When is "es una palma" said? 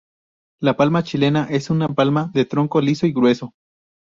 1.51-2.31